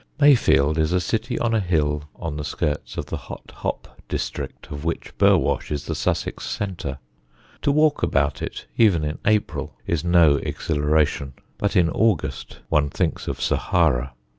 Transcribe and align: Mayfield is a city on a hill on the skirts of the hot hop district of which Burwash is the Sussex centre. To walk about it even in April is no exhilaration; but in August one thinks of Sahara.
Mayfield 0.19 0.79
is 0.79 0.91
a 0.93 0.99
city 0.99 1.37
on 1.37 1.53
a 1.53 1.59
hill 1.59 2.05
on 2.15 2.35
the 2.35 2.43
skirts 2.43 2.97
of 2.97 3.05
the 3.05 3.17
hot 3.17 3.51
hop 3.57 4.01
district 4.09 4.71
of 4.71 4.83
which 4.83 5.15
Burwash 5.19 5.69
is 5.69 5.85
the 5.85 5.93
Sussex 5.93 6.43
centre. 6.43 6.97
To 7.61 7.71
walk 7.71 8.01
about 8.01 8.41
it 8.41 8.65
even 8.77 9.03
in 9.03 9.19
April 9.25 9.75
is 9.85 10.03
no 10.03 10.37
exhilaration; 10.37 11.33
but 11.59 11.75
in 11.75 11.87
August 11.87 12.61
one 12.69 12.89
thinks 12.89 13.27
of 13.27 13.39
Sahara. 13.39 14.13